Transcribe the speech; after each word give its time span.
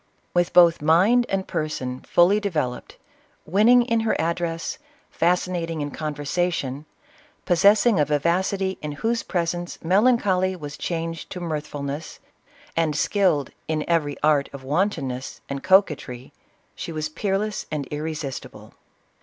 With 0.33 0.51
both 0.51 0.81
mind 0.81 1.27
and 1.29 1.47
person 1.47 1.99
fully 1.99 2.39
developed, 2.39 2.97
winning 3.45 3.83
in 3.83 3.99
her 3.99 4.19
address, 4.19 4.79
fascinating 5.11 5.79
in 5.79 5.91
conversation, 5.91 6.87
possessing 7.45 7.99
a 7.99 8.05
vivacity 8.05 8.79
in 8.81 8.93
whose 8.93 9.21
presence 9.21 9.77
melancholy 9.83 10.55
was 10.55 10.75
changed 10.75 11.29
to 11.33 11.39
mirthfulness, 11.39 12.19
and 12.75 12.95
skilled" 12.95 13.51
in 13.67 13.87
every 13.87 14.17
art 14.23 14.49
of 14.53 14.63
wanton 14.63 15.09
ness" 15.09 15.39
and 15.47 15.61
coquetry, 15.61 16.33
she 16.73 16.91
was 16.91 17.07
peerless 17.07 17.67
and 17.71 17.85
irresistible. 17.91 18.73